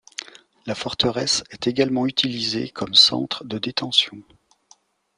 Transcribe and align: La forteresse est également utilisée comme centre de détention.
La 0.65 0.73
forteresse 0.73 1.43
est 1.51 1.67
également 1.67 2.07
utilisée 2.07 2.69
comme 2.69 2.95
centre 2.95 3.43
de 3.45 3.59
détention. 3.59 4.23